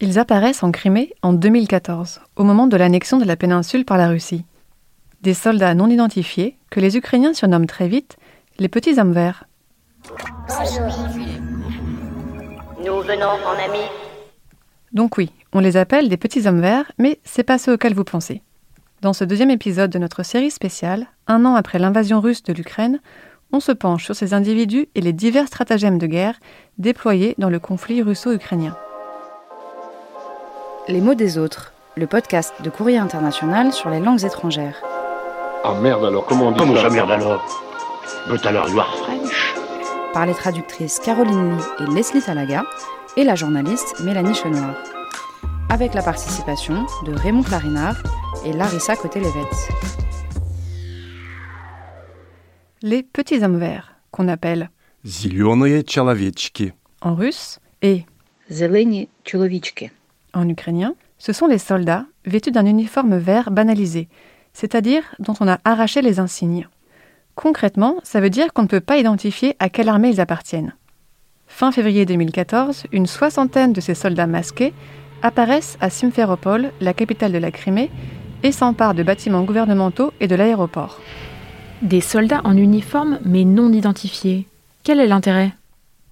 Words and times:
Ils 0.00 0.20
apparaissent 0.20 0.62
en 0.62 0.70
Crimée 0.70 1.12
en 1.22 1.32
2014, 1.32 2.20
au 2.36 2.44
moment 2.44 2.68
de 2.68 2.76
l'annexion 2.76 3.18
de 3.18 3.24
la 3.24 3.34
péninsule 3.34 3.84
par 3.84 3.98
la 3.98 4.08
Russie. 4.08 4.44
Des 5.22 5.34
soldats 5.34 5.74
non 5.74 5.90
identifiés, 5.90 6.56
que 6.70 6.78
les 6.78 6.96
Ukrainiens 6.96 7.34
surnomment 7.34 7.66
très 7.66 7.88
vite 7.88 8.16
les 8.60 8.68
petits 8.68 9.00
hommes 9.00 9.12
verts. 9.12 9.48
Nous 12.78 13.00
venons 13.02 13.26
en 13.26 13.58
ami. 13.58 13.84
Donc 14.92 15.18
oui, 15.18 15.32
on 15.52 15.58
les 15.58 15.76
appelle 15.76 16.08
des 16.08 16.16
petits 16.16 16.46
hommes 16.46 16.60
verts, 16.60 16.92
mais 16.98 17.18
c'est 17.24 17.42
pas 17.42 17.58
ceux 17.58 17.72
auxquels 17.72 17.94
vous 17.94 18.04
pensez. 18.04 18.42
Dans 19.02 19.12
ce 19.12 19.24
deuxième 19.24 19.50
épisode 19.50 19.90
de 19.90 19.98
notre 19.98 20.22
série 20.22 20.52
spéciale, 20.52 21.08
un 21.26 21.44
an 21.44 21.56
après 21.56 21.80
l'invasion 21.80 22.20
russe 22.20 22.44
de 22.44 22.52
l'Ukraine, 22.52 23.00
on 23.50 23.58
se 23.58 23.72
penche 23.72 24.04
sur 24.04 24.14
ces 24.14 24.32
individus 24.32 24.88
et 24.94 25.00
les 25.00 25.12
divers 25.12 25.48
stratagèmes 25.48 25.98
de 25.98 26.06
guerre 26.06 26.38
déployés 26.78 27.34
dans 27.38 27.50
le 27.50 27.58
conflit 27.58 28.00
russo-ukrainien. 28.00 28.76
Les 30.87 31.01
mots 31.01 31.15
des 31.15 31.37
autres, 31.37 31.73
le 31.95 32.07
podcast 32.07 32.53
de 32.61 32.69
Courrier 32.69 32.97
International 32.97 33.71
sur 33.73 33.89
les 33.89 33.99
langues 33.99 34.23
étrangères. 34.25 34.77
Ah 35.63 35.75
merde 35.81 36.05
alors, 36.05 36.25
comment 36.25 36.47
on 36.47 36.51
dit 36.51 36.57
Comment 36.59 36.75
ça 36.75 36.83
ça 36.83 36.89
merde 36.89 37.11
alors 37.11 37.41
But 38.27 38.45
alors 38.45 38.67
you 38.69 38.79
are 38.79 38.93
French 38.97 39.53
Par 40.13 40.25
les 40.25 40.33
traductrices 40.33 40.99
Caroline 40.99 41.57
Lee 41.57 41.63
et 41.79 41.87
Leslie 41.95 42.21
Talaga 42.21 42.63
et 43.15 43.23
la 43.23 43.35
journaliste 43.35 43.99
Mélanie 44.01 44.33
Chenoir. 44.35 44.75
Avec 45.69 45.93
la 45.93 46.01
participation 46.03 46.85
de 47.05 47.13
Raymond 47.13 47.43
Clarinard 47.43 47.95
et 48.45 48.51
Larissa 48.53 48.95
Côté-Lévette. 48.95 49.69
Les 52.81 53.01
petits 53.03 53.41
hommes 53.43 53.57
verts, 53.57 53.93
qu'on 54.11 54.27
appelle 54.27 54.69
Зеленые 55.05 55.83
человечки. 55.83 56.73
en 57.01 57.15
russe 57.15 57.59
et 57.81 58.03
Зелені 58.49 59.07
чоловічки. 59.23 59.91
en 60.34 60.48
ukrainien, 60.48 60.94
ce 61.18 61.32
sont 61.32 61.46
les 61.46 61.58
soldats 61.58 62.06
vêtus 62.24 62.52
d'un 62.52 62.66
uniforme 62.66 63.16
vert 63.16 63.50
banalisé, 63.50 64.08
c'est-à-dire 64.52 65.02
dont 65.18 65.34
on 65.40 65.48
a 65.48 65.58
arraché 65.64 66.02
les 66.02 66.20
insignes. 66.20 66.68
Concrètement, 67.34 67.96
ça 68.02 68.20
veut 68.20 68.30
dire 68.30 68.52
qu'on 68.52 68.62
ne 68.62 68.68
peut 68.68 68.80
pas 68.80 68.98
identifier 68.98 69.56
à 69.58 69.68
quelle 69.68 69.88
armée 69.88 70.10
ils 70.10 70.20
appartiennent. 70.20 70.74
Fin 71.46 71.72
février 71.72 72.04
2014, 72.06 72.84
une 72.92 73.06
soixantaine 73.06 73.72
de 73.72 73.80
ces 73.80 73.94
soldats 73.94 74.26
masqués 74.26 74.74
apparaissent 75.22 75.78
à 75.80 75.90
Simferopol, 75.90 76.72
la 76.80 76.94
capitale 76.94 77.32
de 77.32 77.38
la 77.38 77.50
Crimée, 77.50 77.90
et 78.42 78.52
s'emparent 78.52 78.94
de 78.94 79.02
bâtiments 79.02 79.42
gouvernementaux 79.42 80.12
et 80.20 80.28
de 80.28 80.36
l'aéroport. 80.36 81.00
Des 81.82 82.00
soldats 82.00 82.40
en 82.44 82.56
uniforme 82.56 83.18
mais 83.24 83.44
non 83.44 83.72
identifiés. 83.72 84.46
Quel 84.84 85.00
est 85.00 85.06
l'intérêt? 85.06 85.52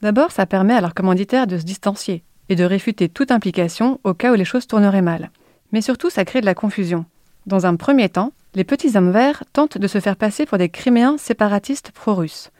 D'abord, 0.02 0.30
ça 0.30 0.46
permet 0.46 0.74
à 0.74 0.80
leurs 0.80 0.94
commanditaires 0.94 1.46
de 1.46 1.58
se 1.58 1.64
distancier 1.64 2.22
et 2.48 2.56
de 2.56 2.64
réfuter 2.64 3.08
toute 3.08 3.30
implication 3.30 4.00
au 4.04 4.14
cas 4.14 4.32
où 4.32 4.34
les 4.34 4.44
choses 4.44 4.66
tourneraient 4.66 5.02
mal. 5.02 5.30
Mais 5.72 5.80
surtout, 5.80 6.10
ça 6.10 6.24
crée 6.24 6.40
de 6.40 6.46
la 6.46 6.54
confusion. 6.54 7.04
Dans 7.46 7.66
un 7.66 7.76
premier 7.76 8.08
temps, 8.08 8.32
les 8.54 8.64
petits 8.64 8.96
hommes 8.96 9.10
verts 9.10 9.44
tentent 9.52 9.78
de 9.78 9.86
se 9.86 10.00
faire 10.00 10.16
passer 10.16 10.46
pour 10.46 10.58
des 10.58 10.68
Criméens 10.68 11.18
séparatistes 11.18 11.92
pro-russes. 11.92 12.50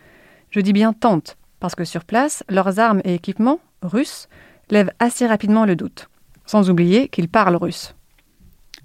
Je 0.50 0.60
dis 0.60 0.72
bien 0.72 0.92
tentent, 0.92 1.36
parce 1.60 1.74
que 1.74 1.84
sur 1.84 2.04
place, 2.04 2.44
leurs 2.48 2.78
armes 2.78 3.00
et 3.04 3.14
équipements, 3.14 3.60
russes, 3.82 4.28
lèvent 4.70 4.92
assez 4.98 5.26
rapidement 5.26 5.64
le 5.64 5.76
doute. 5.76 6.08
Sans 6.44 6.70
oublier 6.70 7.08
qu'ils 7.08 7.28
parlent 7.28 7.56
russe. 7.56 7.94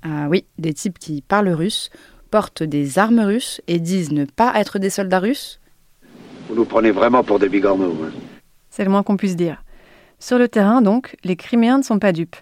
Ah 0.03 0.27
oui, 0.29 0.45
des 0.57 0.73
types 0.73 0.97
qui 0.97 1.21
parlent 1.21 1.49
russe, 1.49 1.91
portent 2.31 2.63
des 2.63 2.97
armes 2.97 3.19
russes 3.19 3.61
et 3.67 3.79
disent 3.79 4.11
ne 4.11 4.25
pas 4.25 4.53
être 4.55 4.79
des 4.79 4.89
soldats 4.89 5.19
russes? 5.19 5.59
Vous 6.47 6.55
nous 6.55 6.65
prenez 6.65 6.91
vraiment 6.91 7.23
pour 7.23 7.37
des 7.37 7.49
bigorneaux. 7.49 7.95
hein. 8.03 8.11
C'est 8.69 8.83
le 8.85 8.89
moins 8.89 9.03
qu'on 9.03 9.17
puisse 9.17 9.35
dire. 9.35 9.63
Sur 10.21 10.37
le 10.37 10.47
terrain, 10.47 10.83
donc, 10.83 11.17
les 11.23 11.35
Criméens 11.35 11.79
ne 11.79 11.83
sont 11.83 11.97
pas 11.97 12.11
dupes. 12.11 12.35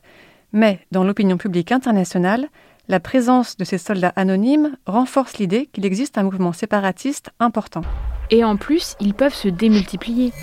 Mais, 0.52 0.82
dans 0.92 1.06
l'opinion 1.06 1.38
publique 1.38 1.72
internationale, 1.72 2.50
la 2.90 3.00
présence 3.00 3.56
de 3.56 3.64
ces 3.64 3.78
soldats 3.78 4.12
anonymes 4.18 4.76
renforce 4.86 5.38
l'idée 5.38 5.70
qu'il 5.72 5.86
existe 5.86 6.18
un 6.18 6.24
mouvement 6.24 6.52
séparatiste 6.52 7.32
important. 7.40 7.84
Et 8.32 8.44
en 8.44 8.58
plus, 8.58 8.98
ils 9.00 9.14
peuvent 9.14 9.34
se 9.34 9.48
démultiplier. 9.48 10.34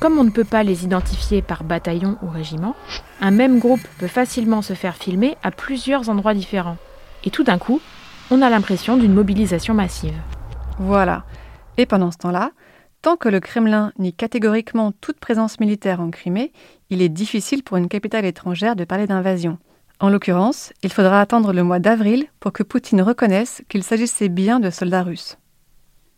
Comme 0.00 0.18
on 0.18 0.24
ne 0.24 0.30
peut 0.30 0.44
pas 0.44 0.62
les 0.62 0.84
identifier 0.84 1.42
par 1.42 1.64
bataillon 1.64 2.16
ou 2.22 2.30
régiment, 2.30 2.74
un 3.20 3.30
même 3.30 3.58
groupe 3.58 3.86
peut 3.98 4.06
facilement 4.06 4.62
se 4.62 4.72
faire 4.72 4.96
filmer 4.96 5.36
à 5.42 5.50
plusieurs 5.50 6.08
endroits 6.08 6.32
différents. 6.32 6.78
Et 7.24 7.30
tout 7.30 7.44
d'un 7.44 7.58
coup, 7.58 7.82
on 8.30 8.40
a 8.40 8.48
l'impression 8.48 8.96
d'une 8.96 9.12
mobilisation 9.12 9.74
massive. 9.74 10.16
Voilà. 10.78 11.24
Et 11.76 11.84
pendant 11.84 12.10
ce 12.10 12.16
temps-là, 12.16 12.52
tant 13.06 13.16
que 13.16 13.28
le 13.28 13.38
Kremlin 13.38 13.92
nie 14.00 14.12
catégoriquement 14.12 14.90
toute 14.90 15.20
présence 15.20 15.60
militaire 15.60 16.00
en 16.00 16.10
Crimée, 16.10 16.52
il 16.90 17.00
est 17.00 17.08
difficile 17.08 17.62
pour 17.62 17.76
une 17.76 17.86
capitale 17.86 18.24
étrangère 18.24 18.74
de 18.74 18.82
parler 18.82 19.06
d'invasion. 19.06 19.58
En 20.00 20.08
l'occurrence, 20.08 20.72
il 20.82 20.90
faudra 20.92 21.20
attendre 21.20 21.52
le 21.52 21.62
mois 21.62 21.78
d'avril 21.78 22.26
pour 22.40 22.52
que 22.52 22.64
Poutine 22.64 23.02
reconnaisse 23.02 23.62
qu'il 23.68 23.84
s'agissait 23.84 24.28
bien 24.28 24.58
de 24.58 24.70
soldats 24.70 25.04
russes. 25.04 25.38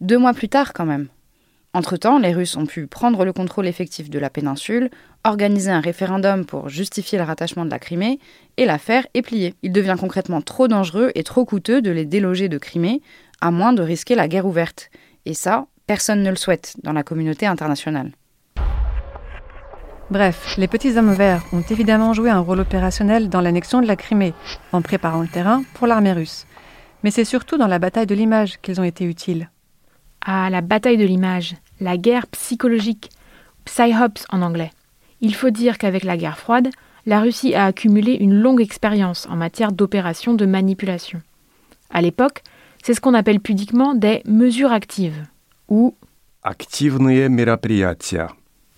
Deux 0.00 0.16
mois 0.16 0.32
plus 0.32 0.49
tard 0.49 0.72
quand 0.72 0.87
même. 0.87 1.09
Entre-temps, 1.75 2.19
les 2.19 2.32
Russes 2.32 2.56
ont 2.56 2.65
pu 2.65 2.87
prendre 2.87 3.26
le 3.26 3.34
contrôle 3.34 3.66
effectif 3.66 4.09
de 4.09 4.19
la 4.19 4.31
péninsule, 4.31 4.88
organiser 5.25 5.70
un 5.70 5.81
référendum 5.81 6.47
pour 6.47 6.70
justifier 6.70 7.19
le 7.19 7.25
rattachement 7.25 7.66
de 7.66 7.70
la 7.70 7.78
Crimée, 7.78 8.19
et 8.56 8.65
l'affaire 8.65 9.06
est 9.12 9.20
pliée. 9.20 9.55
Il 9.62 9.72
devient 9.72 9.97
concrètement 10.00 10.41
trop 10.41 10.69
dangereux 10.69 11.12
et 11.15 11.22
trop 11.22 11.44
coûteux 11.44 11.82
de 11.82 11.91
les 11.91 12.06
déloger 12.06 12.49
de 12.49 12.56
Crimée, 12.56 13.03
à 13.43 13.50
moins 13.50 13.75
de 13.75 13.82
risquer 13.82 14.15
la 14.15 14.26
guerre 14.26 14.47
ouverte. 14.47 14.88
Et 15.26 15.34
ça, 15.34 15.66
personne 15.88 16.22
ne 16.22 16.31
le 16.31 16.37
souhaite 16.37 16.75
dans 16.84 16.93
la 16.93 17.03
communauté 17.03 17.47
internationale. 17.47 18.12
Bref, 20.10 20.54
les 20.56 20.69
petits 20.69 20.97
hommes 20.97 21.12
verts 21.12 21.44
ont 21.53 21.62
évidemment 21.62 22.12
joué 22.12 22.31
un 22.31 22.41
rôle 22.41 22.60
opérationnel 22.60 23.28
dans 23.28 23.41
l'annexion 23.41 23.81
de 23.81 23.87
la 23.87 23.97
Crimée, 23.97 24.34
en 24.72 24.82
préparant 24.82 25.22
le 25.22 25.28
terrain 25.28 25.65
pour 25.75 25.87
l'armée 25.87 26.12
russe. 26.12 26.47
Mais 27.03 27.10
c'est 27.10 27.25
surtout 27.25 27.56
dans 27.56 27.66
la 27.66 27.78
bataille 27.78 28.06
de 28.06 28.15
l'image 28.15 28.60
qu'ils 28.60 28.81
ont 28.81 28.84
été 28.84 29.04
utiles. 29.04 29.50
Ah, 30.25 30.50
la 30.50 30.60
bataille 30.60 30.99
de 30.99 31.06
l'image, 31.06 31.56
la 31.81 31.97
guerre 31.97 32.26
psychologique, 32.28 33.10
psyops 33.65 34.26
en 34.31 34.43
anglais. 34.43 34.72
Il 35.20 35.34
faut 35.34 35.50
dire 35.50 35.78
qu'avec 35.78 36.05
la 36.05 36.16
guerre 36.16 36.38
froide, 36.38 36.69
la 37.06 37.20
Russie 37.20 37.55
a 37.55 37.65
accumulé 37.65 38.12
une 38.12 38.34
longue 38.34 38.60
expérience 38.60 39.26
en 39.31 39.37
matière 39.37 39.72
d'opérations 39.72 40.34
de 40.34 40.44
manipulation. 40.44 41.22
À 41.91 42.03
l'époque, 42.03 42.43
c'est 42.82 42.93
ce 42.93 43.00
qu'on 43.00 43.15
appelle 43.15 43.41
pudiquement 43.41 43.94
des 43.94 44.22
mesures 44.26 44.72
actives, 44.72 45.25
ou 45.67 45.95
Активные 46.44 47.29
мероприятия. 47.29 48.27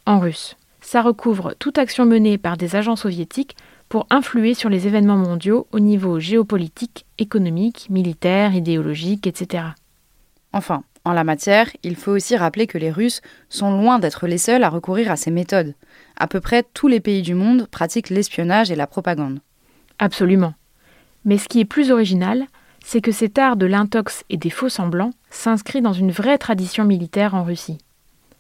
en 0.06 0.20
russe. 0.20 0.56
Ça 0.82 1.02
recouvre 1.02 1.56
toute 1.58 1.80
action 1.80 2.06
menée 2.06 2.38
par 2.38 2.58
des 2.58 2.76
agents 2.76 2.96
soviétiques 2.96 3.56
pour 3.90 4.06
influer 4.12 4.54
sur 4.54 4.70
les 4.70 4.86
événements 4.86 5.18
mondiaux 5.18 5.66
au 5.72 5.80
niveau 5.80 6.20
géopolitique, 6.20 7.06
économique, 7.18 7.88
militaire, 7.90 8.54
idéologique, 8.54 9.26
etc. 9.26 9.64
Enfin, 10.54 10.84
en 11.06 11.14
la 11.14 11.24
matière, 11.24 11.70
il 11.84 11.96
faut 11.96 12.12
aussi 12.12 12.36
rappeler 12.36 12.68
que 12.68 12.78
les 12.78 12.92
Russes 12.92 13.22
sont 13.50 13.72
loin 13.80 13.98
d'être 13.98 14.28
les 14.28 14.38
seuls 14.38 14.64
à 14.64 14.70
recourir 14.70 15.10
à 15.12 15.16
ces 15.16 15.32
méthodes. 15.32 15.74
À 16.18 16.28
peu 16.28 16.40
près 16.40 16.64
tous 16.74 16.88
les 16.88 17.00
pays 17.00 17.24
du 17.24 17.34
monde 17.34 17.68
pratiquent 17.68 18.10
l'espionnage 18.12 18.70
et 18.70 18.76
la 18.76 18.88
propagande. 18.88 19.40
Absolument. 19.98 20.54
Mais 21.24 21.38
ce 21.40 21.48
qui 21.48 21.60
est 21.60 21.66
plus 21.66 21.92
original, 21.92 22.46
c'est 22.84 23.02
que 23.02 23.12
cet 23.12 23.40
art 23.40 23.56
de 23.56 23.66
l'intox 23.66 24.24
et 24.30 24.38
des 24.38 24.52
faux 24.52 24.70
semblants 24.70 25.14
s'inscrit 25.31 25.81
dans 25.81 25.93
une 25.93 26.11
vraie 26.11 26.39
tradition 26.39 26.85
militaire 26.85 27.35
en 27.35 27.45
Russie. 27.45 27.79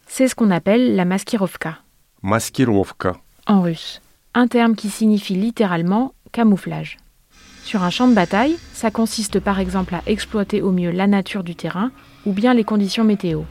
C'est 0.06 0.28
ce 0.28 0.34
qu'on 0.34 0.50
appelle 0.50 0.96
la 0.96 1.04
maskirovka. 1.04 1.78
Maskirovka. 2.22 3.16
En 3.46 3.62
russe. 3.62 4.02
Un 4.34 4.46
terme 4.46 4.74
qui 4.74 4.90
signifie 4.90 5.34
littéralement 5.34 6.12
camouflage. 6.32 6.98
Sur 7.64 7.82
un 7.82 7.90
champ 7.90 8.08
de 8.08 8.14
bataille, 8.14 8.56
ça 8.72 8.90
consiste 8.90 9.38
par 9.38 9.60
exemple 9.60 9.94
à 9.94 10.02
exploiter 10.06 10.62
au 10.62 10.72
mieux 10.72 10.90
la 10.90 11.06
nature 11.06 11.44
du 11.44 11.54
terrain 11.54 11.92
ou 12.26 12.32
bien 12.32 12.54
les 12.54 12.64
conditions 12.64 13.04
météo. 13.04 13.42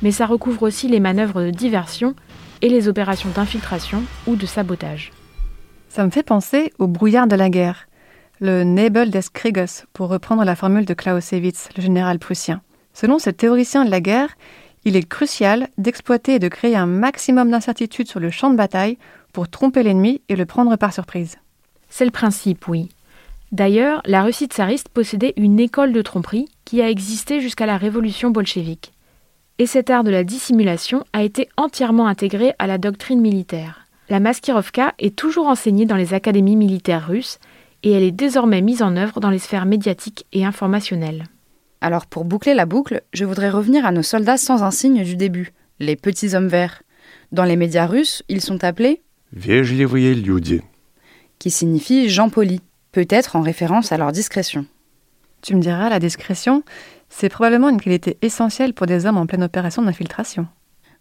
Mais 0.00 0.10
ça 0.10 0.26
recouvre 0.26 0.62
aussi 0.62 0.88
les 0.88 1.00
manœuvres 1.00 1.42
de 1.42 1.50
diversion 1.50 2.14
et 2.62 2.68
les 2.68 2.88
opérations 2.88 3.30
d'infiltration 3.34 4.02
ou 4.26 4.36
de 4.36 4.46
sabotage. 4.46 5.12
Ça 5.88 6.04
me 6.04 6.10
fait 6.10 6.22
penser 6.22 6.72
au 6.78 6.86
brouillard 6.86 7.26
de 7.26 7.36
la 7.36 7.50
guerre 7.50 7.86
le 8.42 8.64
Nebel 8.64 9.10
des 9.10 9.20
Krieges, 9.32 9.84
pour 9.92 10.08
reprendre 10.08 10.42
la 10.42 10.56
formule 10.56 10.84
de 10.84 10.94
Clausewitz, 10.94 11.68
le 11.76 11.82
général 11.82 12.18
prussien. 12.18 12.60
Selon 12.92 13.20
ce 13.20 13.30
théoricien 13.30 13.84
de 13.84 13.90
la 13.90 14.00
guerre, 14.00 14.30
il 14.84 14.96
est 14.96 15.08
crucial 15.08 15.68
d'exploiter 15.78 16.34
et 16.34 16.38
de 16.40 16.48
créer 16.48 16.74
un 16.74 16.86
maximum 16.86 17.52
d'incertitudes 17.52 18.08
sur 18.08 18.18
le 18.18 18.30
champ 18.30 18.50
de 18.50 18.56
bataille 18.56 18.98
pour 19.32 19.48
tromper 19.48 19.84
l'ennemi 19.84 20.22
et 20.28 20.34
le 20.34 20.44
prendre 20.44 20.74
par 20.74 20.92
surprise. 20.92 21.36
C'est 21.88 22.04
le 22.04 22.10
principe, 22.10 22.66
oui. 22.66 22.88
D'ailleurs, 23.52 24.02
la 24.06 24.24
Russie 24.24 24.46
tsariste 24.46 24.88
possédait 24.88 25.34
une 25.36 25.60
école 25.60 25.92
de 25.92 26.02
tromperie 26.02 26.48
qui 26.64 26.82
a 26.82 26.90
existé 26.90 27.40
jusqu'à 27.40 27.66
la 27.66 27.76
révolution 27.76 28.30
bolchevique. 28.30 28.92
Et 29.60 29.66
cet 29.66 29.88
art 29.88 30.02
de 30.02 30.10
la 30.10 30.24
dissimulation 30.24 31.04
a 31.12 31.22
été 31.22 31.48
entièrement 31.56 32.08
intégré 32.08 32.54
à 32.58 32.66
la 32.66 32.78
doctrine 32.78 33.20
militaire. 33.20 33.86
La 34.08 34.18
maskirovka 34.18 34.94
est 34.98 35.14
toujours 35.14 35.46
enseignée 35.46 35.86
dans 35.86 35.96
les 35.96 36.12
académies 36.12 36.56
militaires 36.56 37.06
russes 37.06 37.38
et 37.83 37.91
elle 37.91 38.03
est 38.03 38.11
désormais 38.11 38.61
mise 38.61 38.81
en 38.81 38.95
œuvre 38.97 39.19
dans 39.19 39.29
les 39.29 39.39
sphères 39.39 39.65
médiatiques 39.65 40.25
et 40.33 40.45
informationnelles. 40.45 41.25
Alors 41.81 42.07
pour 42.07 42.25
boucler 42.25 42.53
la 42.53 42.65
boucle, 42.65 43.03
je 43.13 43.25
voudrais 43.25 43.49
revenir 43.49 43.85
à 43.85 43.91
nos 43.91 44.01
soldats 44.01 44.37
sans 44.37 44.63
insigne 44.63 45.03
du 45.03 45.15
début, 45.15 45.53
les 45.79 45.95
petits 45.95 46.35
hommes 46.35 46.47
verts. 46.47 46.81
Dans 47.31 47.43
les 47.43 47.55
médias 47.55 47.85
russes, 47.85 48.23
ils 48.29 48.41
sont 48.41 48.63
appelés 48.63 49.01
Вежливые 49.33 50.15
люди. 50.15 50.61
qui 51.39 51.51
signifie 51.51 52.09
gens 52.09 52.29
polis, 52.29 52.61
peut-être 52.91 53.35
en 53.35 53.41
référence 53.41 53.91
à 53.91 53.97
leur 53.97 54.11
discrétion. 54.11 54.65
Tu 55.41 55.55
me 55.55 55.61
diras, 55.61 55.89
la 55.89 55.99
discrétion, 55.99 56.63
c'est 57.09 57.29
probablement 57.29 57.69
une 57.69 57.79
qualité 57.79 58.17
essentielle 58.21 58.73
pour 58.73 58.87
des 58.87 59.05
hommes 59.05 59.17
en 59.17 59.27
pleine 59.27 59.43
opération 59.43 59.83
d'infiltration. 59.83 60.47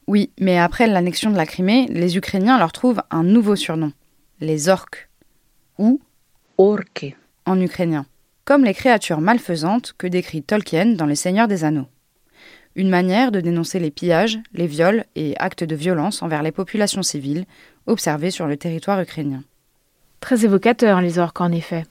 Oui, 0.06 0.30
mais 0.38 0.58
après 0.58 0.86
l'annexion 0.86 1.30
de 1.30 1.36
la 1.36 1.46
Crimée, 1.46 1.86
les 1.88 2.16
Ukrainiens 2.16 2.58
leur 2.58 2.72
trouvent 2.72 3.02
un 3.10 3.24
nouveau 3.24 3.56
surnom, 3.56 3.92
les 4.40 4.68
orques, 4.68 5.08
ou 5.78 6.00
Orque. 6.63 7.15
en 7.47 7.59
ukrainien, 7.59 8.05
comme 8.45 8.63
les 8.63 8.75
créatures 8.75 9.19
malfaisantes 9.19 9.95
que 9.97 10.05
décrit 10.05 10.43
Tolkien 10.43 10.93
dans 10.93 11.07
Les 11.07 11.15
Seigneurs 11.15 11.47
des 11.47 11.63
Anneaux. 11.63 11.87
Une 12.75 12.91
manière 12.91 13.31
de 13.31 13.41
dénoncer 13.41 13.79
les 13.79 13.89
pillages, 13.89 14.37
les 14.53 14.67
viols 14.67 15.05
et 15.15 15.35
actes 15.39 15.63
de 15.63 15.75
violence 15.75 16.21
envers 16.21 16.43
les 16.43 16.51
populations 16.51 17.01
civiles 17.01 17.45
observés 17.87 18.29
sur 18.29 18.45
le 18.45 18.57
territoire 18.57 19.01
ukrainien. 19.01 19.43
Très 20.19 20.45
évocateur, 20.45 21.01
les 21.01 21.17
orques, 21.17 21.41
en 21.41 21.51
effet. 21.51 21.87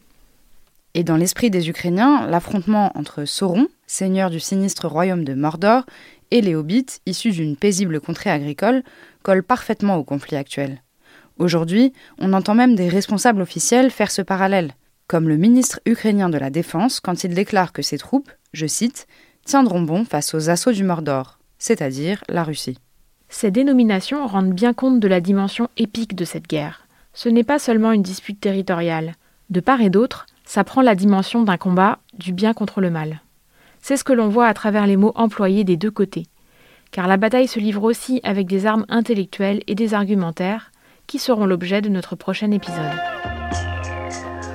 Et 0.94 1.02
dans 1.02 1.16
l'esprit 1.16 1.50
des 1.50 1.68
Ukrainiens, 1.68 2.28
l'affrontement 2.28 2.92
entre 2.94 3.24
Sauron, 3.24 3.66
seigneur 3.88 4.30
du 4.30 4.38
sinistre 4.38 4.86
royaume 4.86 5.24
de 5.24 5.34
Mordor, 5.34 5.84
et 6.30 6.42
les 6.42 6.54
hobbits, 6.54 7.00
issus 7.06 7.32
d'une 7.32 7.56
paisible 7.56 8.00
contrée 8.00 8.30
agricole, 8.30 8.84
colle 9.24 9.42
parfaitement 9.42 9.96
au 9.96 10.04
conflit 10.04 10.36
actuel. 10.36 10.80
Aujourd'hui, 11.40 11.94
on 12.18 12.34
entend 12.34 12.54
même 12.54 12.74
des 12.74 12.90
responsables 12.90 13.40
officiels 13.40 13.90
faire 13.90 14.10
ce 14.10 14.20
parallèle, 14.20 14.74
comme 15.06 15.26
le 15.26 15.38
ministre 15.38 15.80
ukrainien 15.86 16.28
de 16.28 16.36
la 16.36 16.50
Défense 16.50 17.00
quand 17.00 17.24
il 17.24 17.32
déclare 17.32 17.72
que 17.72 17.80
ses 17.80 17.96
troupes, 17.96 18.30
je 18.52 18.66
cite, 18.66 19.06
tiendront 19.46 19.80
bon 19.80 20.04
face 20.04 20.34
aux 20.34 20.50
assauts 20.50 20.72
du 20.72 20.84
Mordor, 20.84 21.38
c'est-à-dire 21.58 22.22
la 22.28 22.44
Russie. 22.44 22.76
Ces 23.30 23.50
dénominations 23.50 24.26
rendent 24.26 24.52
bien 24.52 24.74
compte 24.74 25.00
de 25.00 25.08
la 25.08 25.22
dimension 25.22 25.70
épique 25.78 26.14
de 26.14 26.26
cette 26.26 26.46
guerre. 26.46 26.86
Ce 27.14 27.30
n'est 27.30 27.42
pas 27.42 27.58
seulement 27.58 27.92
une 27.92 28.02
dispute 28.02 28.38
territoriale. 28.38 29.14
De 29.48 29.60
part 29.60 29.80
et 29.80 29.88
d'autre, 29.88 30.26
ça 30.44 30.62
prend 30.62 30.82
la 30.82 30.94
dimension 30.94 31.42
d'un 31.42 31.56
combat 31.56 32.00
du 32.12 32.34
bien 32.34 32.52
contre 32.52 32.82
le 32.82 32.90
mal. 32.90 33.22
C'est 33.80 33.96
ce 33.96 34.04
que 34.04 34.12
l'on 34.12 34.28
voit 34.28 34.46
à 34.46 34.52
travers 34.52 34.86
les 34.86 34.98
mots 34.98 35.12
employés 35.14 35.64
des 35.64 35.78
deux 35.78 35.90
côtés. 35.90 36.26
Car 36.90 37.08
la 37.08 37.16
bataille 37.16 37.48
se 37.48 37.60
livre 37.60 37.84
aussi 37.84 38.20
avec 38.24 38.46
des 38.46 38.66
armes 38.66 38.84
intellectuelles 38.90 39.62
et 39.68 39.74
des 39.74 39.94
argumentaires, 39.94 40.69
qui 41.10 41.18
seront 41.18 41.44
l'objet 41.44 41.80
de 41.80 41.88
notre 41.88 42.14
prochain 42.14 42.52
épisode. 42.52 42.78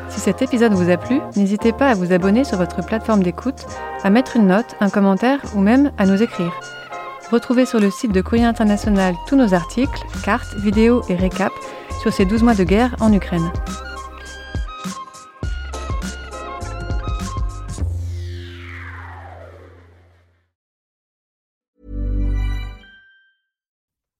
Si 0.07 0.22
cet 0.22 0.42
épisode 0.42 0.72
vous 0.72 0.90
a 0.90 0.96
plu, 0.96 1.19
n'hésitez 1.36 1.74
pas 1.74 1.90
à 1.90 1.94
vous 1.96 2.13
abonner 2.13 2.46
sur 2.46 2.57
votre 2.57 2.81
plateforme 2.81 3.24
d'écoute, 3.24 3.66
à 4.04 4.10
mettre 4.10 4.38
une 4.38 4.48
note, 4.48 4.78
un 4.80 4.90
commentaire 4.90 5.42
ou 5.54 5.60
même 5.60 5.92
à 5.98 6.06
nous 6.06 6.24
écrire. 6.24 6.54
Retrouvez 7.30 7.66
sur 7.66 7.81
le 7.81 7.92
site 7.92 8.13
de 8.13 8.22
Courrier 8.22 8.46
International 8.46 9.16
tous 9.28 9.36
nos 9.36 9.54
articles, 9.54 10.06
cartes, 10.24 10.56
vidéos 10.56 11.02
et 11.10 11.16
récaps 11.16 11.54
sur 12.02 12.13
ces 12.13 12.24
12 12.24 12.44
mois 12.44 12.56
de 12.56 12.63
guerre 12.63 12.96
en 13.01 13.12
Ukraine. 13.12 13.51